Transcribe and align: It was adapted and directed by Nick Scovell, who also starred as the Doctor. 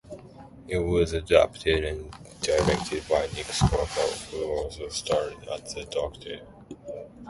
It 0.67 0.79
was 0.79 1.13
adapted 1.13 1.83
and 1.83 2.09
directed 2.41 3.07
by 3.07 3.27
Nick 3.35 3.45
Scovell, 3.53 4.31
who 4.31 4.45
also 4.51 4.89
starred 4.89 5.47
as 5.47 5.75
the 5.75 5.83
Doctor. 5.85 6.41